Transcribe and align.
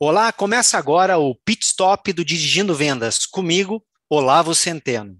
Olá, 0.00 0.32
começa 0.32 0.76
agora 0.76 1.18
o 1.18 1.36
Pit 1.36 1.64
Stop 1.64 2.12
do 2.12 2.24
Dirigindo 2.24 2.74
Vendas. 2.74 3.24
Comigo, 3.24 3.80
Olavo 4.10 4.52
Centeno. 4.52 5.16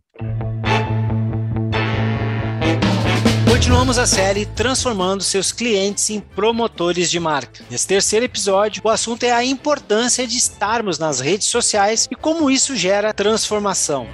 Continuamos 3.49 3.99
a 3.99 4.07
série 4.07 4.45
transformando 4.45 5.23
seus 5.23 5.52
clientes 5.52 6.10
em 6.10 6.18
promotores 6.18 7.08
de 7.08 7.21
marca. 7.21 7.65
Nesse 7.71 7.87
terceiro 7.87 8.25
episódio, 8.25 8.82
o 8.84 8.89
assunto 8.89 9.23
é 9.23 9.30
a 9.30 9.45
importância 9.45 10.27
de 10.27 10.37
estarmos 10.37 10.98
nas 10.98 11.20
redes 11.20 11.46
sociais 11.46 12.09
e 12.11 12.16
como 12.16 12.50
isso 12.50 12.75
gera 12.75 13.14
transformação. 13.14 14.09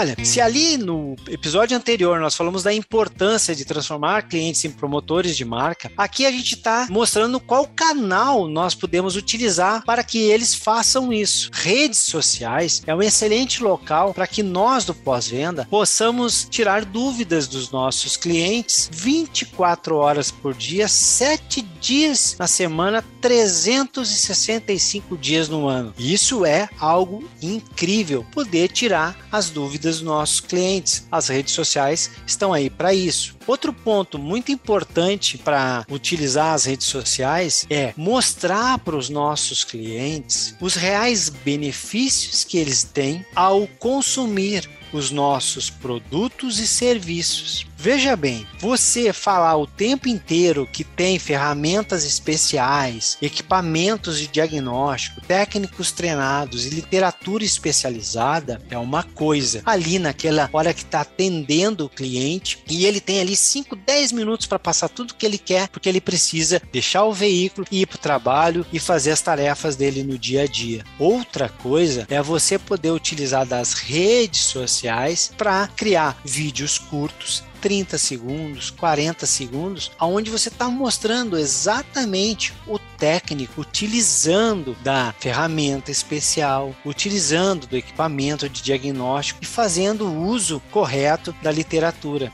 Olha, 0.00 0.16
se 0.24 0.40
ali 0.40 0.78
no 0.78 1.14
episódio 1.28 1.76
anterior 1.76 2.18
nós 2.20 2.34
falamos 2.34 2.62
da 2.62 2.72
importância 2.72 3.54
de 3.54 3.66
transformar 3.66 4.22
clientes 4.22 4.64
em 4.64 4.70
promotores 4.70 5.36
de 5.36 5.44
marca, 5.44 5.92
aqui 5.94 6.24
a 6.24 6.30
gente 6.30 6.54
está 6.54 6.86
mostrando 6.88 7.38
qual 7.38 7.66
canal 7.66 8.48
nós 8.48 8.74
podemos 8.74 9.14
utilizar 9.14 9.84
para 9.84 10.02
que 10.02 10.16
eles 10.16 10.54
façam 10.54 11.12
isso. 11.12 11.50
Redes 11.52 11.98
sociais 11.98 12.82
é 12.86 12.94
um 12.94 13.02
excelente 13.02 13.62
local 13.62 14.14
para 14.14 14.26
que 14.26 14.42
nós 14.42 14.86
do 14.86 14.94
pós-venda 14.94 15.68
possamos 15.68 16.46
tirar 16.48 16.82
dúvidas 16.86 17.46
dos 17.46 17.70
nossos 17.70 18.16
clientes 18.16 18.88
24 18.90 19.96
horas 19.96 20.30
por 20.30 20.54
dia, 20.54 20.88
7 20.88 21.60
dias 21.78 22.36
na 22.38 22.46
semana, 22.46 23.04
365 23.20 25.18
dias 25.18 25.46
no 25.46 25.68
ano. 25.68 25.92
Isso 25.98 26.46
é 26.46 26.70
algo 26.78 27.22
incrível, 27.42 28.24
poder 28.32 28.68
tirar 28.68 29.14
as 29.30 29.50
dúvidas 29.50 29.89
dos 29.96 30.02
nossos 30.02 30.40
clientes. 30.40 31.06
As 31.10 31.28
redes 31.28 31.54
sociais 31.54 32.10
estão 32.26 32.52
aí 32.52 32.70
para 32.70 32.94
isso. 32.94 33.36
Outro 33.46 33.72
ponto 33.72 34.18
muito 34.18 34.52
importante 34.52 35.36
para 35.38 35.84
utilizar 35.90 36.54
as 36.54 36.64
redes 36.64 36.86
sociais 36.86 37.66
é 37.68 37.92
mostrar 37.96 38.78
para 38.78 38.96
os 38.96 39.08
nossos 39.08 39.64
clientes 39.64 40.54
os 40.60 40.74
reais 40.74 41.28
benefícios 41.28 42.44
que 42.44 42.58
eles 42.58 42.84
têm 42.84 43.24
ao 43.34 43.66
consumir 43.78 44.68
os 44.92 45.10
nossos 45.10 45.70
produtos 45.70 46.58
e 46.58 46.66
serviços. 46.66 47.66
Veja 47.82 48.14
bem, 48.14 48.46
você 48.58 49.10
falar 49.10 49.56
o 49.56 49.66
tempo 49.66 50.06
inteiro 50.06 50.68
que 50.70 50.84
tem 50.84 51.18
ferramentas 51.18 52.04
especiais, 52.04 53.16
equipamentos 53.22 54.18
de 54.18 54.26
diagnóstico, 54.26 55.22
técnicos 55.22 55.90
treinados 55.90 56.66
e 56.66 56.68
literatura 56.68 57.42
especializada 57.42 58.60
é 58.70 58.76
uma 58.76 59.02
coisa. 59.02 59.62
Ali 59.64 59.98
naquela 59.98 60.50
hora 60.52 60.74
que 60.74 60.82
está 60.82 61.00
atendendo 61.00 61.86
o 61.86 61.88
cliente 61.88 62.62
e 62.68 62.84
ele 62.84 63.00
tem 63.00 63.18
ali 63.18 63.34
5, 63.34 63.74
10 63.74 64.12
minutos 64.12 64.46
para 64.46 64.58
passar 64.58 64.90
tudo 64.90 65.14
que 65.14 65.24
ele 65.24 65.38
quer, 65.38 65.68
porque 65.68 65.88
ele 65.88 66.02
precisa 66.02 66.60
deixar 66.70 67.04
o 67.04 67.14
veículo, 67.14 67.66
ir 67.72 67.86
para 67.86 67.96
o 67.96 68.00
trabalho 68.00 68.66
e 68.70 68.78
fazer 68.78 69.12
as 69.12 69.22
tarefas 69.22 69.74
dele 69.74 70.02
no 70.02 70.18
dia 70.18 70.42
a 70.42 70.46
dia. 70.46 70.84
Outra 70.98 71.48
coisa 71.48 72.06
é 72.10 72.20
você 72.20 72.58
poder 72.58 72.90
utilizar 72.90 73.46
das 73.46 73.72
redes 73.72 74.42
sociais 74.42 75.32
para 75.34 75.66
criar 75.68 76.20
vídeos 76.26 76.78
curtos 76.78 77.48
30 77.60 77.98
segundos, 77.98 78.70
40 78.70 79.26
segundos, 79.26 79.92
aonde 79.98 80.30
você 80.30 80.48
está 80.48 80.68
mostrando 80.68 81.36
exatamente 81.36 82.52
o 82.66 82.78
técnico 82.78 83.60
utilizando 83.60 84.76
da 84.82 85.14
ferramenta 85.18 85.90
especial, 85.90 86.74
utilizando 86.84 87.66
do 87.66 87.76
equipamento 87.76 88.48
de 88.48 88.62
diagnóstico 88.62 89.40
e 89.42 89.46
fazendo 89.46 90.06
o 90.06 90.26
uso 90.26 90.60
correto 90.70 91.34
da 91.42 91.50
literatura. 91.50 92.32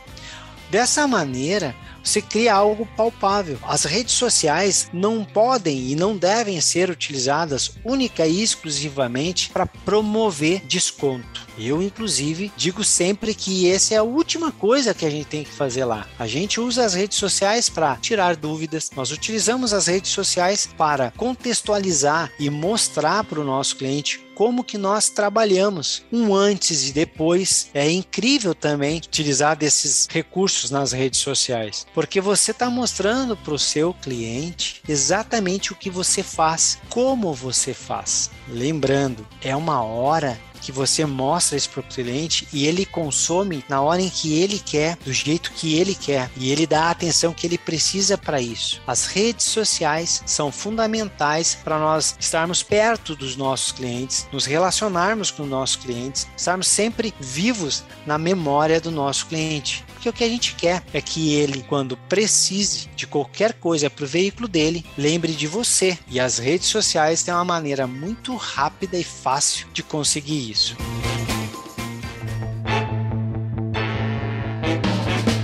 Dessa 0.71 1.07
maneira, 1.07 1.75
você 2.07 2.23
cria 2.23 2.55
algo 2.55 2.87
palpável. 2.97 3.59
As 3.63 3.85
redes 3.85 4.15
sociais 4.15 4.89
não 4.93 5.25
podem 5.25 5.91
e 5.91 5.97
não 5.97 6.17
devem 6.17 6.61
ser 6.61 6.89
utilizadas 6.89 7.73
única 7.85 8.27
e 8.27 8.43
exclusivamente 8.43 9.51
para 9.51 9.67
promover 9.67 10.65
desconto. 10.67 11.47
Eu, 11.59 11.83
inclusive, 11.83 12.53
digo 12.57 12.85
sempre 12.85 13.35
que 13.35 13.71
essa 13.71 13.95
é 13.95 13.97
a 13.97 14.03
última 14.03 14.53
coisa 14.53 14.95
que 14.95 15.07
a 15.07 15.11
gente 15.11 15.27
tem 15.27 15.43
que 15.43 15.51
fazer 15.51 15.85
lá. 15.85 16.07
A 16.19 16.27
gente 16.27 16.61
usa 16.61 16.85
as 16.85 16.95
redes 16.95 17.19
sociais 17.19 17.69
para 17.69 17.97
tirar 17.97 18.37
dúvidas, 18.37 18.91
nós 18.95 19.11
utilizamos 19.11 19.73
as 19.73 19.87
redes 19.87 20.11
sociais 20.11 20.69
para 20.77 21.13
contextualizar 21.17 22.31
e 22.39 22.51
mostrar 22.51 23.25
para 23.25 23.41
o 23.41 23.45
nosso 23.45 23.77
cliente 23.77 24.26
como 24.37 24.63
que 24.63 24.77
nós 24.77 25.09
trabalhamos 25.09 26.05
um 26.13 26.35
antes 26.35 26.91
e 26.91 26.93
depois. 26.93 27.71
É 27.73 27.91
incrível 27.91 28.55
também 28.55 28.99
utilizar 28.99 29.57
desses 29.57 30.07
recursos 30.09 30.71
nas 30.71 30.93
redes 30.93 31.21
sociais, 31.21 31.87
porque 31.95 32.21
você 32.21 32.51
está 32.51 32.69
mostrando 32.69 33.35
para 33.35 33.55
o 33.55 33.59
seu 33.59 33.95
cliente 33.95 34.83
exatamente 34.87 35.73
o 35.73 35.77
que 35.77 35.89
você 35.89 36.23
faz, 36.23 36.79
como 36.91 37.33
você 37.33 37.73
faz. 37.73 38.31
Lembrando, 38.47 39.27
é 39.43 39.57
uma 39.57 39.83
hora 39.83 40.39
que 40.67 40.73
você 40.73 41.07
mostra 41.07 41.57
isso 41.57 41.71
para 41.71 41.79
o 41.79 41.85
cliente 41.85 42.49
e 42.53 42.67
ele 42.67 42.85
consome 42.85 43.65
na 43.69 43.81
hora 43.81 44.03
em 44.03 44.11
que 44.11 44.37
ele 44.37 44.59
quer, 44.59 44.97
do 44.97 45.13
jeito 45.13 45.53
que 45.53 45.79
ele 45.79 45.95
quer, 45.95 46.29
e 46.37 46.51
ele 46.51 46.67
dá 46.67 46.87
a 46.87 46.91
atenção 46.91 47.33
que 47.33 47.47
ele 47.47 47.57
precisa 47.57 48.19
para 48.19 48.41
isso. 48.41 48.83
As 48.85 49.07
redes 49.07 49.47
sociais 49.47 50.25
são 50.27 50.51
fundamentais 50.51 51.55
para 51.55 51.79
nós 51.79 52.17
estarmos 52.19 52.65
perto 52.65 53.15
dos 53.15 53.37
nossos 53.37 53.71
clientes, 53.71 54.27
nos 54.33 54.45
relacionarmos 54.45 55.31
com 55.31 55.45
os 55.45 55.49
nossos 55.49 55.77
clientes, 55.77 56.27
estarmos 56.37 56.67
sempre 56.67 57.15
vivos 57.21 57.85
na 58.05 58.19
memória 58.19 58.81
do 58.81 58.91
nosso 58.91 59.27
cliente. 59.27 59.85
Porque 60.07 60.11
o 60.11 60.13
que 60.19 60.25
a 60.25 60.29
gente 60.29 60.55
quer 60.55 60.85
é 60.93 61.01
que 61.01 61.35
ele, 61.35 61.65
quando 61.65 61.97
precise 61.97 62.89
de 62.95 63.09
qualquer 63.09 63.55
coisa 63.55 63.91
para 63.91 64.05
o 64.05 64.09
veículo 64.09 64.47
dele, 64.47 64.87
lembre 64.97 65.33
de 65.33 65.49
você. 65.49 65.99
E 66.07 66.21
as 66.21 66.39
redes 66.39 66.69
sociais 66.69 67.25
têm 67.25 67.35
uma 67.35 67.45
maneira 67.45 67.89
muito 67.89 68.37
rápida 68.37 68.97
e 68.97 69.03
fácil 69.03 69.67
de 69.73 69.83
conseguir 69.83 70.49
isso. 70.49 70.77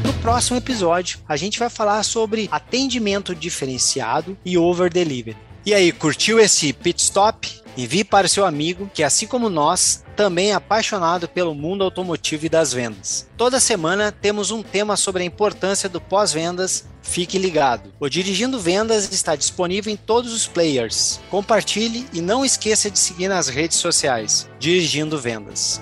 No 0.04 0.12
próximo 0.20 0.56
episódio, 0.56 1.18
a 1.28 1.36
gente 1.36 1.58
vai 1.58 1.68
falar 1.68 2.00
sobre 2.04 2.48
atendimento 2.52 3.34
diferenciado 3.34 4.38
e 4.44 4.56
over 4.56 4.92
delivery. 4.92 5.36
E 5.66 5.74
aí, 5.74 5.90
curtiu 5.90 6.38
esse 6.38 6.72
pit 6.72 7.02
stop? 7.02 7.61
Envie 7.76 8.04
para 8.04 8.28
seu 8.28 8.44
amigo 8.44 8.90
que, 8.92 9.02
assim 9.02 9.26
como 9.26 9.48
nós, 9.48 10.04
também 10.14 10.50
é 10.50 10.54
apaixonado 10.54 11.26
pelo 11.26 11.54
mundo 11.54 11.82
automotivo 11.82 12.46
e 12.46 12.48
das 12.48 12.72
vendas. 12.72 13.26
Toda 13.36 13.58
semana 13.58 14.12
temos 14.12 14.50
um 14.50 14.62
tema 14.62 14.96
sobre 14.96 15.22
a 15.22 15.26
importância 15.26 15.88
do 15.88 16.00
pós-vendas. 16.00 16.84
Fique 17.02 17.38
ligado. 17.38 17.92
O 17.98 18.08
Dirigindo 18.08 18.60
Vendas 18.60 19.10
está 19.10 19.34
disponível 19.34 19.92
em 19.92 19.96
todos 19.96 20.32
os 20.32 20.46
players. 20.46 21.18
Compartilhe 21.30 22.06
e 22.12 22.20
não 22.20 22.44
esqueça 22.44 22.90
de 22.90 22.98
seguir 22.98 23.28
nas 23.28 23.48
redes 23.48 23.78
sociais. 23.78 24.48
Dirigindo 24.58 25.18
Vendas. 25.18 25.80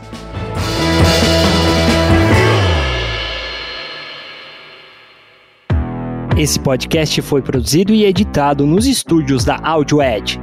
Esse 6.38 6.58
podcast 6.58 7.20
foi 7.20 7.42
produzido 7.42 7.92
e 7.92 8.04
editado 8.04 8.64
nos 8.64 8.86
estúdios 8.86 9.44
da 9.44 9.56
AudioEd 9.62 10.40